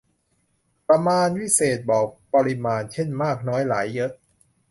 [0.87, 4.11] ประมาณวิเศษณ์ บอกปริมาณ เช่น มาก น้อย หลาย เยอะ